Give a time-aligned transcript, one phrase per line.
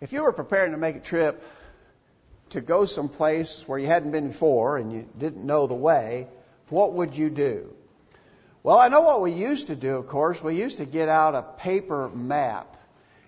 [0.00, 1.44] If you were preparing to make a trip
[2.50, 6.26] to go someplace where you hadn't been before and you didn't know the way,
[6.70, 7.74] what would you do?
[8.62, 10.42] Well, I know what we used to do, of course.
[10.42, 12.78] We used to get out a paper map,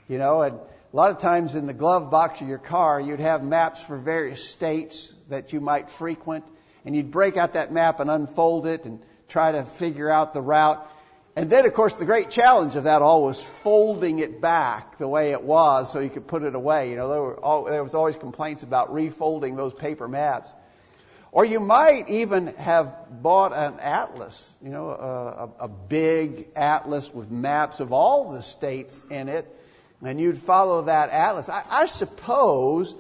[0.09, 3.21] you know, and a lot of times in the glove box of your car, you'd
[3.21, 6.45] have maps for various states that you might frequent,
[6.87, 8.99] and you'd break out that map and unfold it and
[9.29, 10.91] try to figure out the route.
[11.35, 15.09] And then, of course, the great challenge of that all was folding it back the
[15.09, 16.91] way it was so you could put it away.
[16.91, 20.53] You know, there, were all, there was always complaints about refolding those paper maps.
[21.31, 27.31] Or you might even have bought an atlas, you know, a, a, big atlas with
[27.31, 29.49] maps of all the states in it,
[30.03, 31.49] and you'd follow that atlas.
[31.49, 32.95] I, I suppose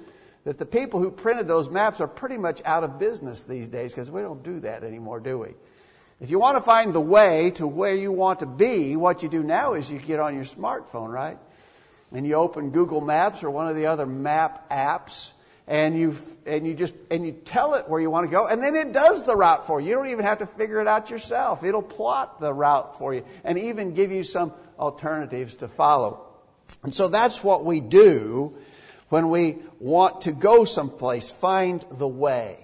[0.44, 3.92] that the people who printed those maps are pretty much out of business these days
[3.92, 5.48] because we don't do that anymore, do we?
[6.22, 9.28] If you want to find the way to where you want to be, what you
[9.28, 11.36] do now is you get on your smartphone, right?
[12.12, 15.32] And you open Google Maps or one of the other map apps
[15.66, 16.14] and you
[16.46, 18.92] and you just and you tell it where you want to go and then it
[18.92, 19.88] does the route for you.
[19.88, 21.64] You don't even have to figure it out yourself.
[21.64, 26.24] It'll plot the route for you and even give you some alternatives to follow.
[26.84, 28.54] And so that's what we do
[29.08, 32.61] when we want to go someplace, find the way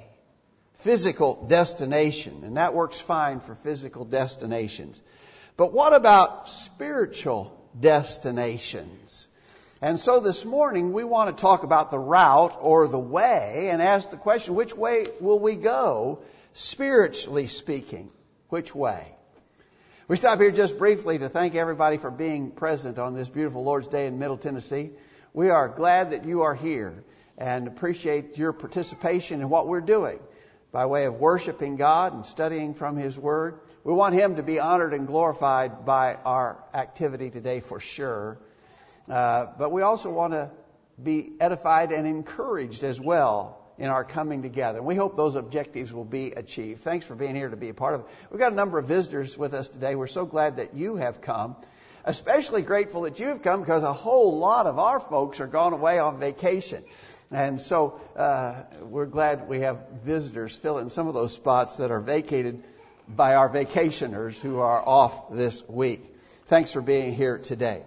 [0.79, 5.03] physical destination, and that works fine for physical destinations.
[5.57, 9.27] But what about spiritual destinations?
[9.83, 13.83] And so this morning we want to talk about the route or the way and
[13.83, 16.21] ask the question, which way will we go
[16.53, 18.11] spiritually speaking?
[18.49, 19.15] Which way?
[20.07, 23.89] We stop here just briefly to thank everybody for being present on this beautiful Lord's
[23.89, 24.91] Day in Middle Tennessee.
[25.35, 27.05] We are glad that you are here
[27.37, 30.19] and appreciate your participation in what we're doing
[30.73, 33.61] by way of worshiping God and studying from His Word.
[33.85, 38.39] We want Him to be honored and glorified by our activity today for sure.
[39.09, 40.51] Uh, but we also want to
[41.03, 44.79] be edified and encouraged as well in our coming together.
[44.79, 46.81] And we hope those objectives will be achieved.
[46.81, 48.07] Thanks for being here to be a part of it.
[48.31, 49.95] We've got a number of visitors with us today.
[49.95, 51.57] We're so glad that you have come.
[52.05, 55.73] Especially grateful that you have come because a whole lot of our folks are gone
[55.73, 56.83] away on vacation.
[57.31, 61.91] And so uh, we're glad we have visitors fill in some of those spots that
[61.91, 62.65] are vacated
[63.07, 66.03] by our vacationers who are off this week.
[66.47, 67.83] Thanks for being here today.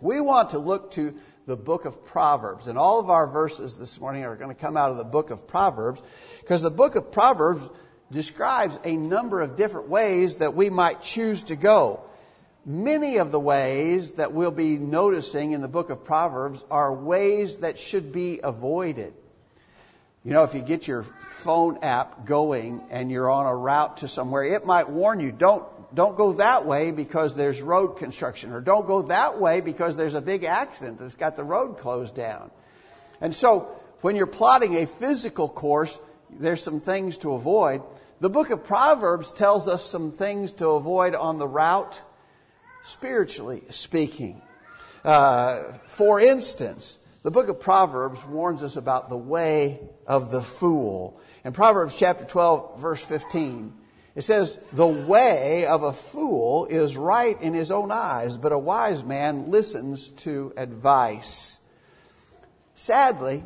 [0.00, 1.14] We want to look to
[1.46, 4.76] the book of Proverbs, and all of our verses this morning are going to come
[4.76, 6.00] out of the book of Proverbs
[6.40, 7.68] because the book of Proverbs
[8.12, 12.04] describes a number of different ways that we might choose to go.
[12.64, 17.58] Many of the ways that we'll be noticing in the book of Proverbs are ways
[17.58, 19.12] that should be avoided.
[20.22, 24.08] You know, if you get your phone app going and you're on a route to
[24.08, 28.60] somewhere, it might warn you, don't, don't go that way because there's road construction, or
[28.60, 32.52] don't go that way because there's a big accident that's got the road closed down.
[33.20, 35.98] And so, when you're plotting a physical course,
[36.30, 37.82] there's some things to avoid.
[38.20, 42.00] The book of Proverbs tells us some things to avoid on the route
[42.82, 44.40] spiritually speaking.
[45.04, 51.20] Uh, for instance, the book of Proverbs warns us about the way of the fool.
[51.44, 53.72] In Proverbs chapter 12, verse 15,
[54.14, 58.58] it says, The way of a fool is right in his own eyes, but a
[58.58, 61.60] wise man listens to advice.
[62.74, 63.44] Sadly,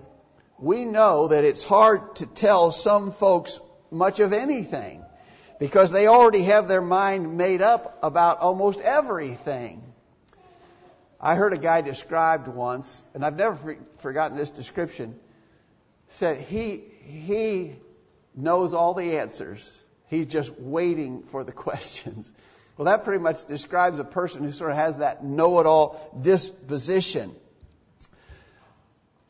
[0.59, 3.61] we know that it's hard to tell some folks
[3.91, 5.05] much of anything
[5.59, 9.83] because they already have their mind made up about almost everything.
[11.21, 15.19] I heard a guy described once, and I've never forgotten this description,
[16.09, 17.77] said he, he
[18.35, 19.83] knows all the answers.
[20.09, 22.31] He's just waiting for the questions.
[22.77, 27.35] Well, that pretty much describes a person who sort of has that know-it-all disposition.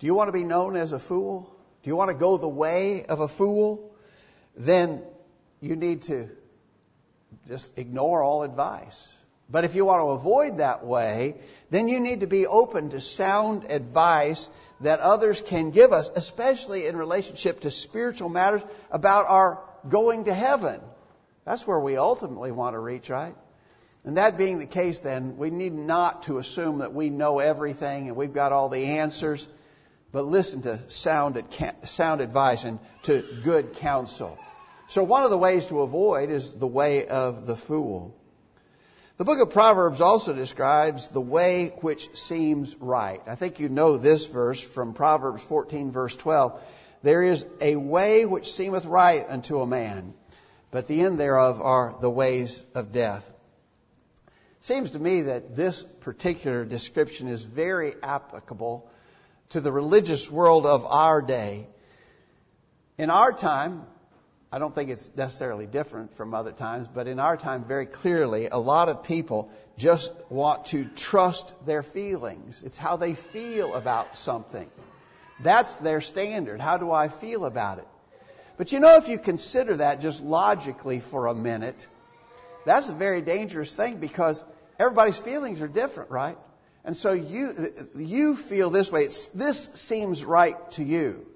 [0.01, 1.57] Do you want to be known as a fool?
[1.83, 3.95] Do you want to go the way of a fool?
[4.57, 5.03] Then
[5.67, 6.29] you need to
[7.49, 9.15] just ignore all advice.
[9.49, 11.37] But if you want to avoid that way,
[11.71, 14.49] then you need to be open to sound advice
[14.81, 20.35] that others can give us, especially in relationship to spiritual matters about our going to
[20.35, 20.81] heaven.
[21.45, 23.35] That's where we ultimately want to reach, right?
[24.05, 28.09] And that being the case, then, we need not to assume that we know everything
[28.09, 29.49] and we've got all the answers,
[30.13, 31.43] but listen to sound,
[31.85, 34.39] sound advice and to good counsel.
[34.89, 38.15] So one of the ways to avoid is the way of the fool.
[39.17, 43.21] The book of Proverbs also describes the way which seems right.
[43.27, 46.61] I think you know this verse from Proverbs 14 verse 12.
[47.03, 50.15] There is a way which seemeth right unto a man,
[50.71, 53.31] but the end thereof are the ways of death.
[54.61, 58.89] Seems to me that this particular description is very applicable
[59.51, 61.67] to the religious world of our day.
[62.99, 63.87] In our time,
[64.53, 68.49] I don't think it's necessarily different from other times, but in our time, very clearly,
[68.51, 72.63] a lot of people just want to trust their feelings.
[72.63, 74.71] It's how they feel about something.
[75.41, 76.61] That's their standard.
[76.61, 77.89] How do I feel about it?
[78.57, 81.87] But you know, if you consider that just logically for a minute,
[82.65, 84.43] that's a very dangerous thing because
[84.79, 86.39] everybody's feelings are different, right?
[86.85, 89.05] And so you, you feel this way.
[89.05, 91.27] It's, this seems right to you.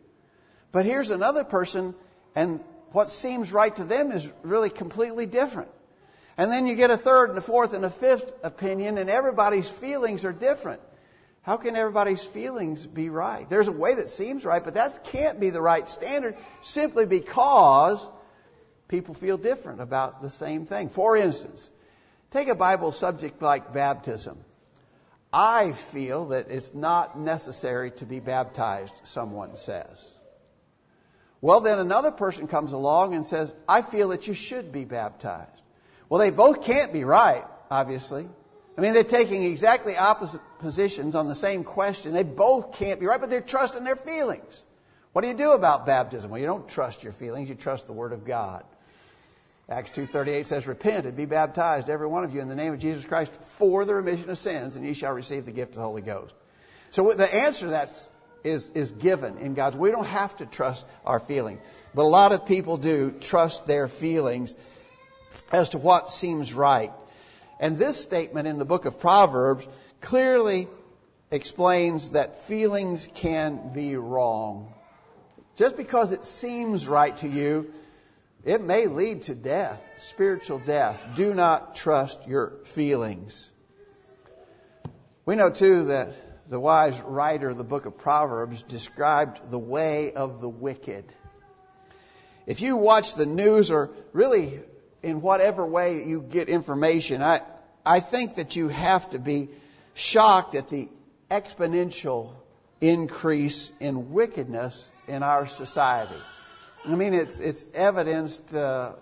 [0.72, 1.96] But here's another person,
[2.36, 2.60] and
[2.92, 5.70] what seems right to them is really completely different.
[6.36, 9.68] And then you get a third and a fourth and a fifth opinion, and everybody's
[9.68, 10.80] feelings are different.
[11.42, 13.48] How can everybody's feelings be right?
[13.48, 18.06] There's a way that seems right, but that can't be the right standard simply because
[18.88, 20.88] people feel different about the same thing.
[20.88, 21.70] For instance,
[22.30, 24.38] take a Bible subject like baptism.
[25.32, 30.14] I feel that it's not necessary to be baptized, someone says.
[31.42, 35.48] Well, then another person comes along and says, I feel that you should be baptized.
[36.08, 38.28] Well, they both can't be right, obviously.
[38.76, 42.12] I mean, they're taking exactly opposite positions on the same question.
[42.12, 44.64] They both can't be right, but they're trusting their feelings.
[45.12, 46.30] What do you do about baptism?
[46.30, 48.64] Well, you don't trust your feelings, you trust the Word of God.
[49.68, 52.80] Acts 2.38 says, Repent and be baptized, every one of you, in the name of
[52.80, 55.82] Jesus Christ for the remission of sins, and ye shall receive the gift of the
[55.82, 56.34] Holy Ghost.
[56.90, 57.92] So the answer to that
[58.44, 59.76] is, is given in God's.
[59.76, 61.60] We don't have to trust our feelings.
[61.94, 64.54] But a lot of people do trust their feelings
[65.52, 66.92] as to what seems right.
[67.58, 69.66] And this statement in the book of Proverbs
[70.00, 70.68] clearly
[71.30, 74.72] explains that feelings can be wrong.
[75.56, 77.70] Just because it seems right to you
[78.44, 81.14] it may lead to death, spiritual death.
[81.14, 83.50] Do not trust your feelings.
[85.26, 86.14] We know too that
[86.50, 91.04] the wise writer of the book of Proverbs described the way of the wicked.
[92.44, 94.60] If you watch the news or really
[95.00, 97.40] in whatever way you get information, I,
[97.86, 99.48] I think that you have to be
[99.94, 100.88] shocked at the
[101.30, 102.32] exponential
[102.80, 106.20] increase in wickedness in our society.
[106.84, 108.94] I mean, it's, it's evidenced uh,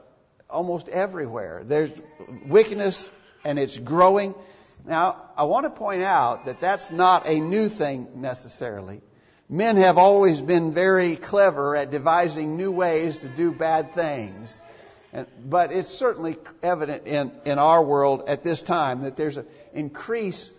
[0.50, 1.62] almost everywhere.
[1.64, 1.92] There's
[2.46, 3.08] wickedness
[3.42, 4.34] and it's growing.
[4.84, 9.00] Now, I want to point out that that's not a new thing necessarily.
[9.48, 14.58] Men have always been very clever at devising new ways to do bad things.
[15.44, 20.50] But it's certainly evident in, in our world at this time that there's an increase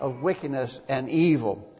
[0.00, 1.72] of wickedness and evil.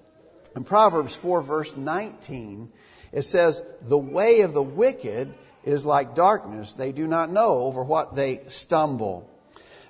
[0.56, 2.72] In Proverbs 4 verse 19,
[3.12, 5.32] it says, The way of the wicked
[5.64, 6.72] is like darkness.
[6.72, 9.30] They do not know over what they stumble.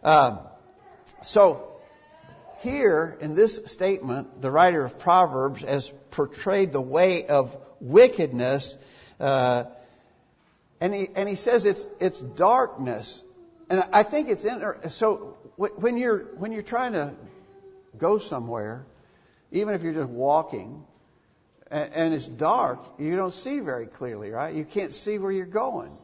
[0.02, 0.40] Um,
[1.22, 1.75] so,
[2.60, 8.76] here in this statement, the writer of Proverbs has portrayed the way of wickedness,
[9.20, 9.64] uh,
[10.80, 13.24] and he and he says it's it's darkness,
[13.70, 14.62] and I think it's in.
[14.88, 17.14] So when you're when you're trying to
[17.98, 18.84] go somewhere,
[19.52, 20.84] even if you're just walking,
[21.70, 24.54] and it's dark, you don't see very clearly, right?
[24.54, 25.96] You can't see where you're going.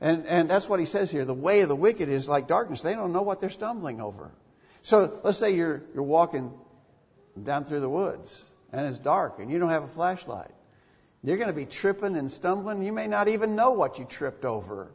[0.00, 1.24] And, and that's what he says here.
[1.24, 2.82] The way of the wicked is like darkness.
[2.82, 4.32] They don't know what they're stumbling over.
[4.82, 6.52] So let's say you're, you're walking
[7.42, 8.42] down through the woods
[8.72, 10.50] and it's dark and you don't have a flashlight.
[11.24, 12.82] You're going to be tripping and stumbling.
[12.82, 14.92] You may not even know what you tripped over.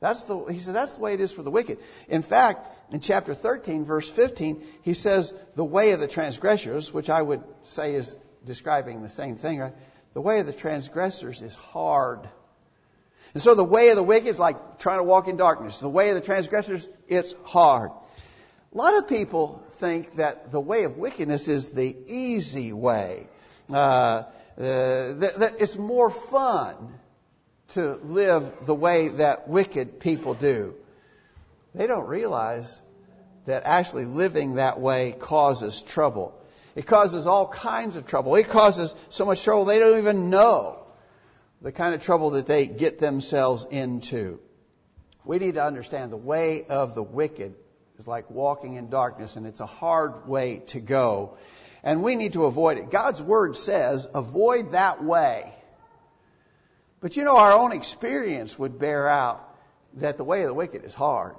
[0.00, 1.78] That's the, he said, that's the way it is for the wicked.
[2.08, 7.10] In fact, in chapter 13, verse 15, he says, the way of the transgressors, which
[7.10, 9.74] I would say is describing the same thing, right?
[10.14, 12.28] The way of the transgressors is hard.
[13.34, 15.78] And so the way of the wicked is like trying to walk in darkness.
[15.78, 17.90] The way of the transgressors, it's hard.
[18.72, 23.26] A lot of people think that the way of wickedness is the easy way.
[23.68, 24.24] Uh, uh,
[24.56, 26.94] that, that it's more fun
[27.70, 30.74] to live the way that wicked people do.
[31.74, 32.80] They don't realize
[33.46, 36.40] that actually living that way causes trouble.
[36.76, 38.36] It causes all kinds of trouble.
[38.36, 40.78] It causes so much trouble they don't even know
[41.60, 44.38] the kind of trouble that they get themselves into.
[45.24, 47.56] We need to understand the way of the wicked
[48.00, 51.36] is like walking in darkness and it's a hard way to go.
[51.84, 52.90] And we need to avoid it.
[52.90, 55.54] God's word says, avoid that way.
[57.00, 59.46] But you know, our own experience would bear out
[59.94, 61.36] that the way of the wicked is hard.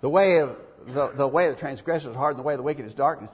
[0.00, 2.58] The way of the, the way of the transgressor is hard and the way of
[2.58, 3.30] the wicked is darkness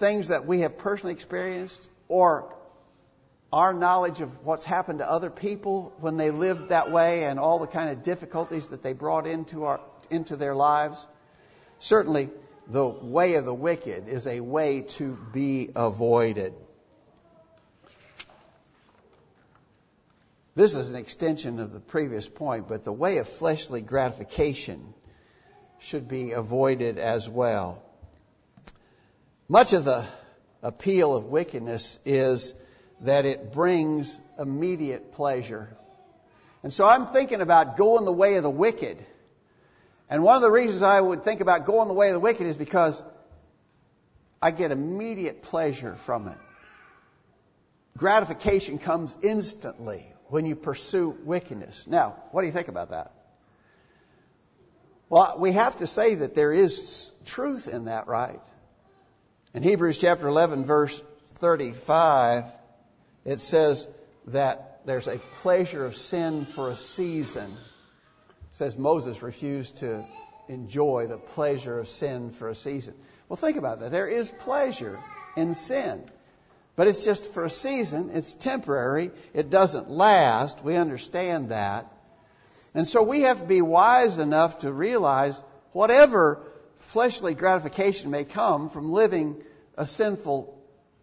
[0.00, 2.56] things that we have personally experienced or
[3.52, 7.58] our knowledge of what's happened to other people when they lived that way and all
[7.58, 11.06] the kind of difficulties that they brought into our into their lives
[11.80, 12.28] Certainly,
[12.68, 16.52] the way of the wicked is a way to be avoided.
[20.54, 24.92] This is an extension of the previous point, but the way of fleshly gratification
[25.78, 27.82] should be avoided as well.
[29.48, 30.04] Much of the
[30.62, 32.52] appeal of wickedness is
[33.00, 35.74] that it brings immediate pleasure.
[36.62, 38.98] And so I'm thinking about going the way of the wicked
[40.10, 42.44] and one of the reasons I would think about going the way of the wicked
[42.44, 43.00] is because
[44.42, 46.36] I get immediate pleasure from it.
[47.96, 51.86] Gratification comes instantly when you pursue wickedness.
[51.86, 53.12] Now, what do you think about that?
[55.08, 58.40] Well, we have to say that there is truth in that, right?
[59.54, 61.02] In Hebrews chapter 11, verse
[61.36, 62.44] 35,
[63.24, 63.88] it says
[64.26, 67.56] that there's a pleasure of sin for a season.
[68.54, 70.04] Says Moses refused to
[70.48, 72.94] enjoy the pleasure of sin for a season.
[73.28, 73.92] Well, think about that.
[73.92, 74.98] There is pleasure
[75.36, 76.02] in sin.
[76.76, 78.10] But it's just for a season.
[78.14, 79.10] It's temporary.
[79.34, 80.64] It doesn't last.
[80.64, 81.92] We understand that.
[82.74, 85.40] And so we have to be wise enough to realize
[85.72, 86.42] whatever
[86.76, 89.42] fleshly gratification may come from living
[89.76, 90.56] a sinful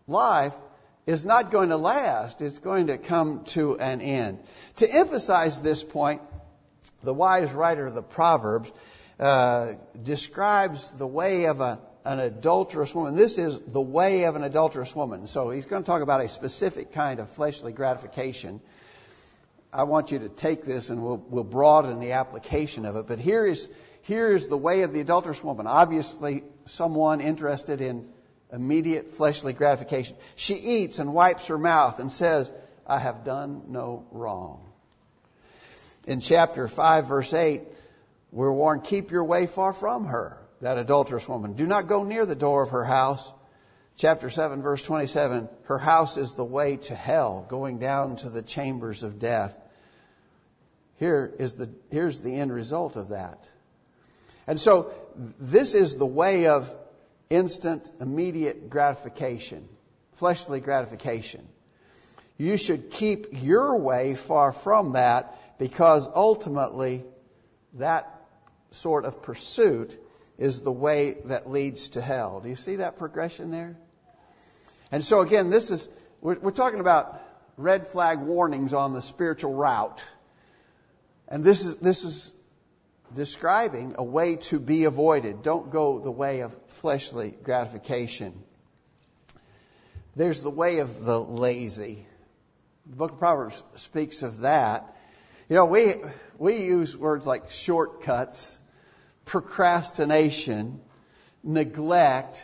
[0.08, 0.56] life
[1.06, 2.42] is not going to last.
[2.42, 4.40] It's going to come to an end.
[4.78, 6.22] To emphasize this point,
[7.02, 8.72] the wise writer of the Proverbs
[9.20, 13.16] uh, describes the way of a, an adulterous woman.
[13.16, 15.28] This is the way of an adulterous woman.
[15.28, 18.62] So he's going to talk about a specific kind of fleshly gratification.
[19.74, 23.08] I want you to take this and we'll, we'll broaden the application of it.
[23.08, 23.68] But here is,
[24.04, 25.68] here is the way of the adulterous woman.
[25.68, 28.08] Obviously, someone interested in
[28.52, 30.16] immediate fleshly gratification.
[30.36, 32.52] She eats and wipes her mouth and says,
[32.86, 34.67] I have done no wrong.
[36.08, 37.62] In chapter 5, verse 8,
[38.32, 41.54] we're warned, keep your way far from her, that adulterous woman.
[41.54, 43.30] Do not go near the door of her house.
[43.98, 48.42] Chapter 7, verse 27, her house is the way to hell, going down to the
[48.42, 49.58] chambers of death.
[50.96, 53.50] Here is the, here's the end result of that.
[54.48, 54.94] And so,
[55.40, 56.74] this is the way of
[57.30, 59.68] instant, immediate gratification,
[60.14, 61.46] fleshly gratification.
[62.38, 67.04] You should keep your way far from that because ultimately
[67.74, 68.14] that
[68.72, 70.00] sort of pursuit
[70.38, 72.40] is the way that leads to hell.
[72.42, 73.76] Do you see that progression there?
[74.92, 75.90] And so again, this is,
[76.22, 77.22] we're, we're talking about
[77.58, 80.04] red flag warnings on the spiritual route.
[81.28, 82.34] And this is, this is
[83.14, 85.42] describing a way to be avoided.
[85.42, 88.34] Don't go the way of fleshly gratification.
[90.16, 92.06] There's the way of the lazy.
[92.86, 94.96] The book of Proverbs speaks of that.
[95.50, 95.96] You know, we,
[96.38, 98.60] we use words like shortcuts,
[99.24, 100.82] procrastination,
[101.42, 102.44] neglect.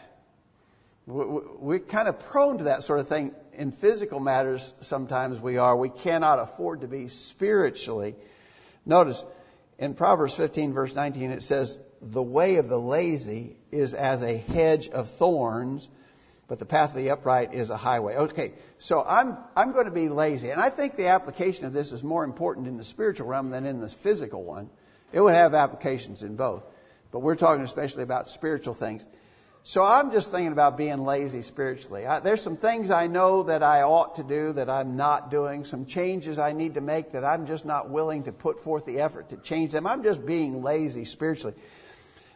[1.05, 4.73] We're kind of prone to that sort of thing in physical matters.
[4.79, 5.75] Sometimes we are.
[5.75, 8.15] We cannot afford to be spiritually.
[8.85, 9.21] Notice,
[9.77, 14.37] in Proverbs 15 verse 19 it says, the way of the lazy is as a
[14.37, 15.89] hedge of thorns,
[16.53, 18.15] but the path of the upright is a highway.
[18.15, 20.51] Okay, so I'm, I'm going to be lazy.
[20.51, 23.65] And I think the application of this is more important in the spiritual realm than
[23.65, 24.69] in the physical one.
[25.11, 26.63] It would have applications in both.
[27.11, 29.03] But we're talking especially about spiritual things.
[29.63, 32.05] So I'm just thinking about being lazy spiritually.
[32.05, 35.65] I, there's some things I know that I ought to do that I'm not doing,
[35.65, 38.99] some changes I need to make that I'm just not willing to put forth the
[38.99, 39.87] effort to change them.
[39.87, 41.55] I'm just being lazy spiritually.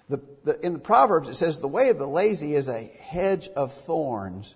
[0.10, 3.50] The, the, in the Proverbs it says the way of the lazy is a hedge
[3.50, 4.56] of thorns.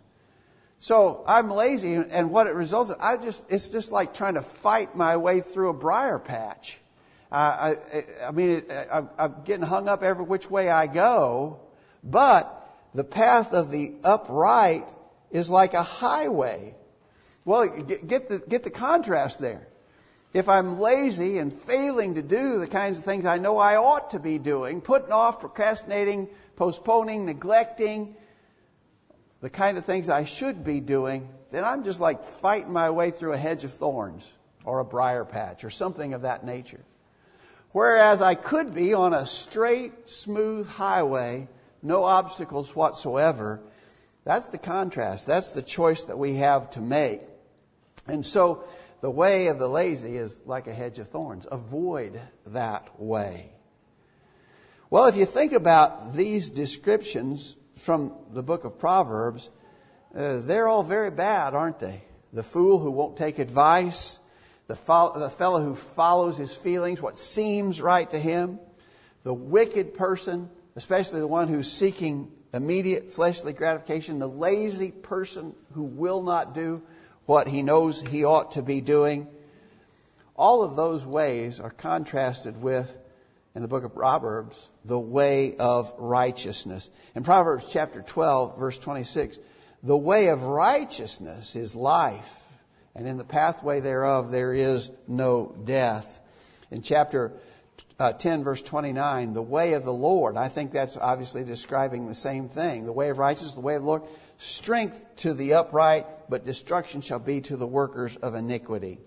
[0.80, 4.42] So I'm lazy, and what it results in, I just it's just like trying to
[4.42, 6.80] fight my way through a briar patch.
[7.32, 11.60] Uh, I, I mean, it, I, I'm getting hung up every which way I go,
[12.04, 12.58] but
[12.94, 14.90] the path of the upright
[15.30, 16.76] is like a highway.
[17.46, 19.68] Well, get the, get the contrast there.
[20.34, 24.12] If I'm lazy and failing to do the kinds of things I know I ought
[24.12, 28.16] to be doing, putting off, procrastinating, postponing, neglecting,
[29.42, 33.12] the kind of things I should be doing, then I'm just like fighting my way
[33.12, 34.30] through a hedge of thorns
[34.64, 36.84] or a briar patch or something of that nature.
[37.72, 41.48] Whereas I could be on a straight, smooth highway
[41.84, 43.60] no obstacles whatsoever.
[44.24, 45.28] That's the contrast.
[45.28, 47.22] That's the choice that we have to make.
[48.08, 48.64] And so
[49.02, 51.48] the way of the lazy is like a hedge of thorns.
[51.52, 53.52] Avoid that way.
[54.90, 59.50] Well, if you think about these descriptions from the book of Proverbs,
[60.16, 62.04] uh, they're all very bad, aren't they?
[62.34, 64.20] The fool who won't take advice,
[64.68, 68.60] the, fo- the fellow who follows his feelings, what seems right to him,
[69.24, 75.84] the wicked person especially the one who's seeking immediate fleshly gratification, the lazy person who
[75.84, 76.82] will not do
[77.26, 79.28] what he knows he ought to be doing.
[80.36, 82.98] all of those ways are contrasted with,
[83.54, 86.90] in the book of Proverbs, the way of righteousness.
[87.16, 89.38] In Proverbs chapter 12, verse 26,
[89.84, 92.44] the way of righteousness is life,
[92.96, 96.20] and in the pathway thereof there is no death.
[96.72, 97.34] In chapter
[98.00, 102.16] uh, 10, verse 29, the way of the Lord, I think that's obviously describing the
[102.16, 102.86] same thing.
[102.86, 104.04] The way of righteousness, the way of the Lord,
[104.42, 109.00] strength to the upright, but destruction shall be to the workers of iniquity.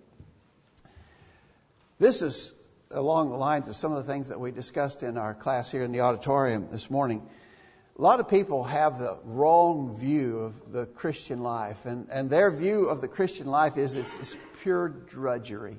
[1.99, 2.55] This is
[2.93, 5.83] along the lines of some of the things that we discussed in our class here
[5.83, 7.29] in the auditorium this morning.
[7.99, 12.53] A lot of people have the wrong view of the Christian life, and, and their
[12.53, 15.79] view of the Christian life is it's, it's pure drudgery.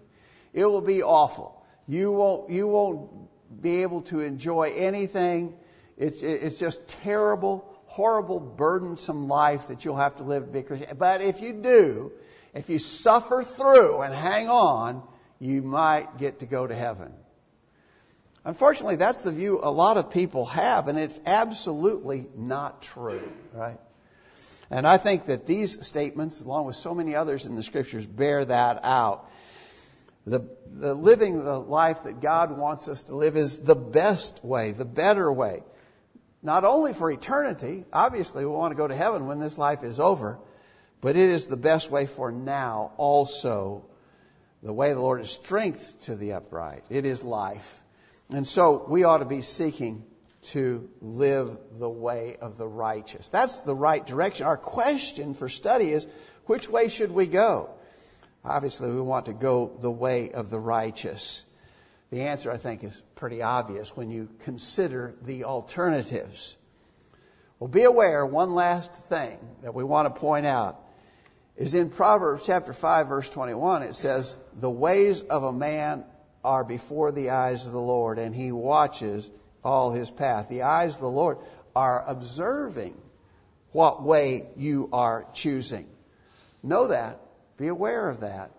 [0.54, 1.66] It will be awful.
[1.88, 5.56] You won't, you won't be able to enjoy anything.
[5.98, 10.96] It's, it's just terrible, horrible, burdensome life that you'll have to live to be Christian.
[10.98, 12.12] But if you do,
[12.54, 15.04] if you suffer through and hang on,
[15.40, 17.14] you might get to go to heaven.
[18.44, 23.80] Unfortunately, that's the view a lot of people have, and it's absolutely not true, right?
[24.70, 28.46] And I think that these statements, along with so many others in the scriptures, bear
[28.46, 29.30] that out.
[30.28, 34.72] The, the living the life that God wants us to live is the best way,
[34.72, 35.62] the better way.
[36.46, 40.00] Not only for eternity, obviously we want to go to heaven when this life is
[40.00, 40.38] over,
[41.02, 43.84] but it is the best way for now also
[44.62, 46.84] the way the Lord is strength to the upright.
[46.92, 47.82] It is life.
[48.30, 50.06] And so we ought to be seeking
[50.54, 53.28] to live the way of the righteous.
[53.30, 54.46] That's the right direction.
[54.46, 56.06] Our question for study is,
[56.46, 57.72] which way should we go?
[58.44, 61.44] Obviously, we want to go the way of the righteous.
[62.12, 66.56] The answer, I think, is pretty obvious when you consider the alternatives.
[67.60, 70.80] Well, be aware, one last thing that we want to point out
[71.56, 73.84] is in Proverbs chapter 5 verse 21.
[73.84, 76.04] It says, the ways of a man
[76.44, 79.30] are before the eyes of the Lord and he watches
[79.64, 80.50] all his path.
[80.50, 81.40] The eyes of the Lord
[81.76, 82.96] are observing
[83.72, 85.88] what way you are choosing.
[86.62, 87.20] Know that.
[87.58, 88.52] Be aware of that.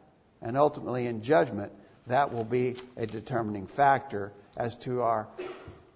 [0.43, 1.73] And ultimately in judgment,
[2.07, 5.29] that will be a determining factor as to our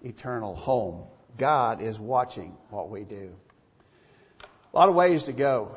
[0.03, 1.03] eternal home.
[1.37, 3.31] God is watching what we do.
[4.73, 5.75] A lot of ways to go.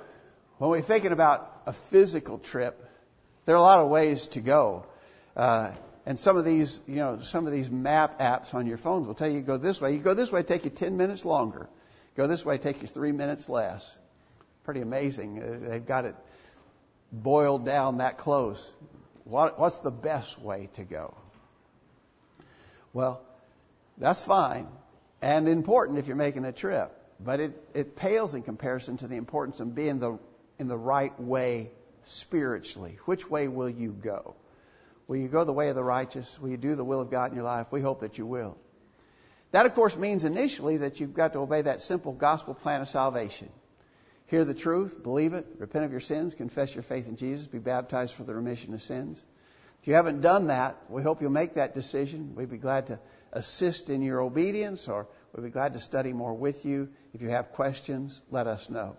[0.58, 2.80] When we're thinking about a physical trip,
[3.46, 4.86] there are a lot of ways to go.
[5.36, 5.72] Uh,
[6.06, 9.14] and some of these, you know, some of these map apps on your phones will
[9.14, 9.94] tell you, go this way.
[9.94, 11.68] You go this way, take you 10 minutes longer.
[12.16, 13.96] Go this way, take you three minutes less.
[14.64, 15.42] Pretty amazing.
[15.42, 16.14] Uh, they've got it
[17.10, 18.70] boiled down that close.
[19.24, 21.14] What, what's the best way to go?
[22.92, 23.20] Well,
[23.98, 24.68] that's fine
[25.20, 29.16] and important if you're making a trip, but it, it pales in comparison to the
[29.16, 30.18] importance of being the
[30.58, 31.70] in the right way
[32.04, 32.98] spiritually?
[33.04, 34.34] Which way will you go?
[35.06, 36.38] Will you go the way of the righteous?
[36.38, 37.66] Will you do the will of God in your life?
[37.70, 38.56] We hope that you will.
[39.50, 42.88] That, of course, means initially that you've got to obey that simple gospel plan of
[42.88, 43.50] salvation.
[44.34, 47.60] Hear the truth, believe it, repent of your sins, confess your faith in Jesus, be
[47.60, 49.24] baptized for the remission of sins.
[49.80, 52.34] If you haven't done that, we hope you'll make that decision.
[52.34, 52.98] We'd be glad to
[53.32, 56.88] assist in your obedience or we'd be glad to study more with you.
[57.12, 58.96] If you have questions, let us know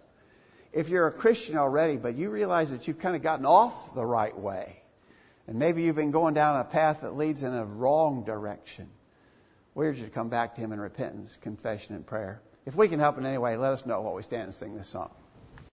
[0.72, 4.06] if you're a Christian already, but you realize that you've kind of gotten off the
[4.06, 4.82] right way,
[5.48, 8.90] and maybe you've been going down a path that leads in a wrong direction,
[9.74, 12.42] we urge you to come back to Him in repentance, confession, and prayer.
[12.66, 14.78] If we can help in any way, let us know while we stand and sing
[14.78, 15.12] this song.